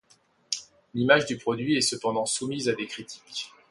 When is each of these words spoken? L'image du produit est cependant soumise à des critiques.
L'image 0.95 1.27
du 1.27 1.37
produit 1.37 1.75
est 1.75 1.81
cependant 1.81 2.25
soumise 2.25 2.69
à 2.69 2.73
des 2.73 2.87
critiques. 2.87 3.51